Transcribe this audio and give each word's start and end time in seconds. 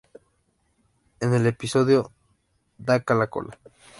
En 1.19 1.35
el 1.35 1.45
episodio 1.45 2.11
"¡Daca 2.79 3.13
la 3.13 3.27
cola! 3.29 3.59